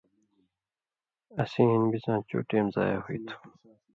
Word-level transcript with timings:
اسی 1.41 1.63
ہِن 1.69 1.83
بِڅاں 1.91 2.19
چو 2.27 2.37
ٹیم 2.49 2.65
ضائع 2.75 2.97
ہُوی 3.03 3.17
تُھو 3.25 3.37